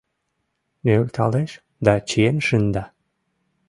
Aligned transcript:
Нӧлталеш 0.83 1.51
да 1.85 1.93
чиен 2.07 2.37
шында. 2.47 2.83